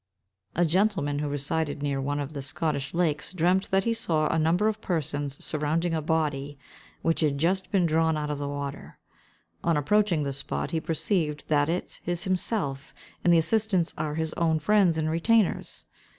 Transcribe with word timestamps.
A 0.55 0.65
gentleman, 0.65 1.19
who 1.19 1.29
resided 1.29 1.83
near 1.83 2.01
one 2.01 2.19
of 2.19 2.33
the 2.33 2.41
Scottish 2.41 2.95
lakes, 2.95 3.33
dreamed 3.33 3.65
that 3.65 3.83
he 3.83 3.93
saw 3.93 4.25
a 4.29 4.39
number 4.39 4.67
of 4.67 4.81
persons 4.81 5.45
surrounding 5.45 5.93
a 5.93 6.01
body, 6.01 6.57
which 7.03 7.19
had 7.19 7.37
just 7.37 7.69
been 7.71 7.85
drawn 7.85 8.17
out 8.17 8.31
of 8.31 8.39
the 8.39 8.49
water. 8.49 8.97
On 9.63 9.77
approaching 9.77 10.23
the 10.23 10.33
spot, 10.33 10.71
he 10.71 10.81
perceives 10.81 11.43
that 11.43 11.69
it 11.69 11.99
is 12.07 12.23
himself, 12.23 12.95
and 13.23 13.31
the 13.31 13.37
assistants 13.37 13.93
are 13.95 14.15
his 14.15 14.33
own 14.33 14.57
friends 14.57 14.97
and 14.97 15.07
retainers. 15.07 15.85